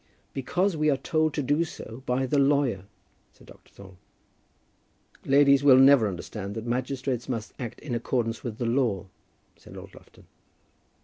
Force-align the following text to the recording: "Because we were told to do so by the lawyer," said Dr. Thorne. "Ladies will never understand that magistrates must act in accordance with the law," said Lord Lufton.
"Because 0.33 0.75
we 0.75 0.89
were 0.89 0.97
told 0.97 1.31
to 1.35 1.43
do 1.43 1.63
so 1.63 2.01
by 2.07 2.25
the 2.25 2.39
lawyer," 2.39 2.85
said 3.33 3.45
Dr. 3.45 3.71
Thorne. 3.71 3.97
"Ladies 5.25 5.63
will 5.63 5.77
never 5.77 6.07
understand 6.07 6.55
that 6.55 6.65
magistrates 6.65 7.29
must 7.29 7.53
act 7.59 7.79
in 7.81 7.93
accordance 7.93 8.43
with 8.43 8.57
the 8.57 8.65
law," 8.65 9.05
said 9.57 9.75
Lord 9.77 9.93
Lufton. 9.93 10.25